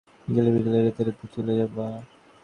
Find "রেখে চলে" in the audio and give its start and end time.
1.03-1.53